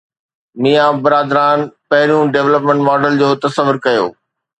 [0.61, 4.05] ميان برادران پهريون development model جو تصور ڪيو.